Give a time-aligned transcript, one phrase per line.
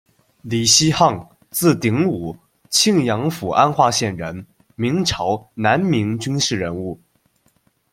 [0.41, 2.35] 李希沆，字鼎武，
[2.71, 6.99] 庆阳府安化县人，明朝、南明军事人物。